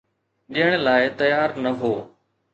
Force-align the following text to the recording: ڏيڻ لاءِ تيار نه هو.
ڏيڻ 0.53 0.69
لاءِ 0.85 1.03
تيار 1.19 1.49
نه 1.63 1.71
هو. 1.81 1.93